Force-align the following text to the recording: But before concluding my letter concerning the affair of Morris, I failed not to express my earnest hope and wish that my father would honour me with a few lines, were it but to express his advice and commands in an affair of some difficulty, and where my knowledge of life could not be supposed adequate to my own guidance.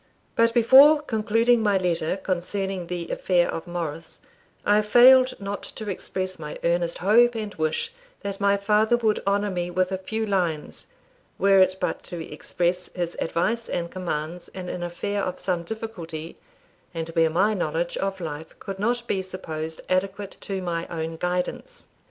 But 0.35 0.51
before 0.55 0.99
concluding 0.99 1.61
my 1.61 1.77
letter 1.77 2.17
concerning 2.17 2.87
the 2.87 3.09
affair 3.09 3.47
of 3.51 3.67
Morris, 3.67 4.17
I 4.65 4.81
failed 4.81 5.35
not 5.39 5.61
to 5.61 5.91
express 5.91 6.39
my 6.39 6.57
earnest 6.63 6.97
hope 6.97 7.35
and 7.35 7.53
wish 7.53 7.93
that 8.21 8.41
my 8.41 8.57
father 8.57 8.97
would 8.97 9.21
honour 9.27 9.51
me 9.51 9.69
with 9.69 9.91
a 9.91 9.99
few 9.99 10.25
lines, 10.25 10.87
were 11.37 11.59
it 11.59 11.77
but 11.79 12.01
to 12.05 12.19
express 12.19 12.89
his 12.95 13.15
advice 13.19 13.69
and 13.69 13.91
commands 13.91 14.47
in 14.55 14.69
an 14.69 14.81
affair 14.81 15.21
of 15.21 15.37
some 15.39 15.61
difficulty, 15.61 16.35
and 16.95 17.09
where 17.09 17.29
my 17.29 17.53
knowledge 17.53 17.95
of 17.97 18.19
life 18.19 18.57
could 18.57 18.79
not 18.79 19.07
be 19.07 19.21
supposed 19.21 19.81
adequate 19.87 20.35
to 20.41 20.63
my 20.63 20.87
own 20.87 21.15
guidance. 21.15 21.85